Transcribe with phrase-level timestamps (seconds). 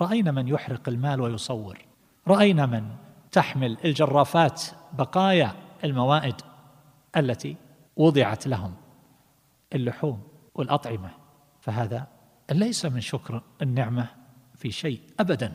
[0.00, 1.78] رأينا من يحرق المال ويصور.
[2.28, 2.90] رأينا من
[3.32, 6.34] تحمل الجرافات بقايا الموائد
[7.16, 7.56] التي
[7.96, 8.74] وضعت لهم
[9.74, 10.22] اللحوم
[10.54, 11.10] والأطعمة.
[11.60, 12.06] فهذا
[12.50, 14.08] ليس من شكر النعمة
[14.54, 15.52] في شيء ابدا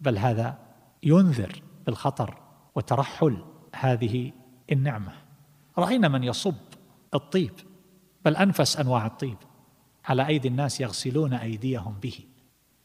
[0.00, 0.58] بل هذا
[1.02, 2.38] ينذر بالخطر
[2.74, 4.32] وترحل هذه
[4.72, 5.12] النعمة.
[5.78, 6.54] رأينا من يصب
[7.14, 7.52] الطيب
[8.24, 9.36] بل أنفس أنواع الطيب
[10.04, 12.18] على أيدي الناس يغسلون أيديهم به.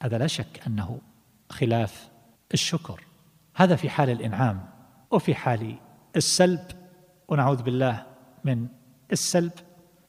[0.01, 1.01] هذا لا شك أنه
[1.49, 2.09] خلاف
[2.53, 3.03] الشكر.
[3.55, 4.69] هذا في حال الإنعام
[5.11, 5.75] وفي حال
[6.15, 6.67] السلب.
[7.27, 8.05] ونعوذ بالله
[8.43, 8.67] من
[9.11, 9.51] السلب.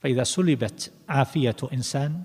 [0.00, 2.24] فإذا سلبت عافية إنسان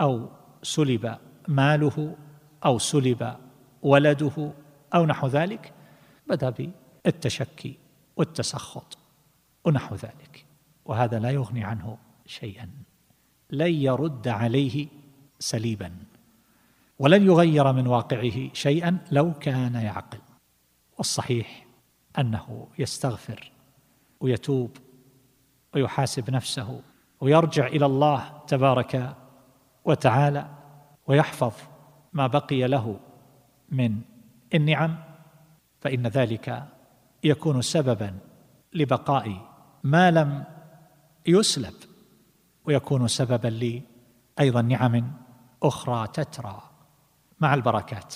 [0.00, 0.30] أو
[0.62, 2.16] سلب ماله
[2.64, 3.36] أو سلب
[3.82, 4.52] ولده
[4.94, 5.72] أو نحو ذلك
[6.26, 7.78] بدا بالتشكي
[8.16, 8.98] والتسخط
[9.64, 10.44] ونحو ذلك.
[10.84, 12.70] وهذا لا يغني عنه شيئا.
[13.50, 14.86] لن يرد عليه
[15.38, 16.07] سليبا.
[16.98, 20.18] ولن يغير من واقعه شيئا لو كان يعقل.
[20.98, 21.66] والصحيح
[22.18, 23.52] أنه يستغفر
[24.20, 24.76] ويتوب
[25.74, 26.82] ويحاسب نفسه
[27.20, 29.16] ويرجع إلى الله تبارك
[29.84, 30.46] وتعالى
[31.06, 31.52] ويحفظ
[32.12, 33.00] ما بقي له
[33.68, 34.00] من
[34.54, 34.96] النعم
[35.80, 36.64] فإن ذلك
[37.24, 38.18] يكون سببا
[38.74, 39.48] لبقاء
[39.82, 40.44] ما لم
[41.26, 41.74] يسلب
[42.64, 43.82] ويكون سببا لي
[44.40, 45.12] أيضا نعم
[45.62, 46.62] أخرى تترى.
[47.40, 48.14] مع البركات.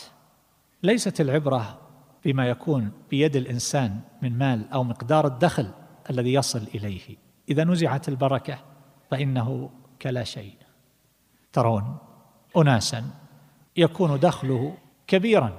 [0.82, 1.78] ليست العبرة
[2.24, 5.70] بما يكون بيد الإنسان من مال أو مقدار الدخل
[6.10, 7.16] الذي يصل إليه.
[7.48, 8.58] إذا نزعت البركة
[9.10, 9.70] فإنه
[10.02, 10.56] كلا شيء.
[11.52, 11.96] ترون
[12.56, 13.10] اناسا
[13.76, 15.52] يكون دخله كبيرا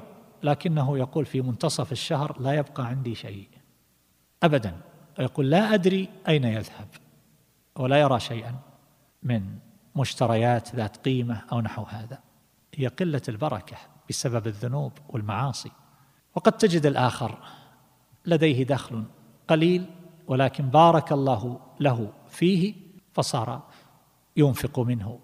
[0.44, 3.48] لكنه يقول في منتصف الشهر لا يبقى عندي شيء.
[4.44, 4.82] ابدا
[5.20, 6.88] ويقول لا أدري أين يذهب
[7.76, 8.56] ولا يرى شيئا
[9.24, 9.58] من
[9.96, 12.33] مشتريات ذات قيمة أو نحو هذا.
[12.74, 13.78] هي قلة البركة
[14.10, 15.72] بسبب الذنوب والمعاصي.
[16.36, 17.38] وقد تجد الآخر
[18.26, 19.04] لديه دخل
[19.48, 19.86] قليل
[20.28, 22.74] ولكن بارك الله له فيه
[23.14, 23.62] فصار
[24.38, 25.20] ينفق منه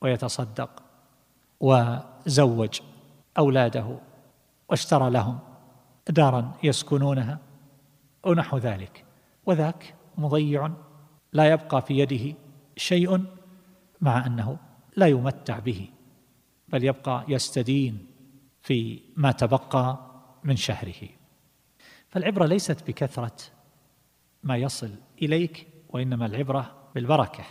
[0.00, 0.82] ويتصدق
[1.60, 2.80] وزوج
[3.38, 3.98] أولاده
[4.68, 5.38] واشترى لهم
[6.08, 7.38] دارا يسكنونها
[8.24, 9.04] ونحو ذلك.
[9.46, 10.70] وذاك مضيع
[11.32, 12.36] لا يبقى في يده
[12.76, 13.24] شيء
[14.00, 14.56] مع أنه
[14.96, 15.88] لا يمتع به.
[16.72, 18.06] بل يبقى يستدين
[18.62, 20.12] في ما تبقى
[20.44, 21.08] من شهره.
[22.08, 23.36] فالعبرة ليست بكثرة
[24.42, 24.90] ما يصل
[25.22, 27.44] إليك وإنما العبرة بالبركة.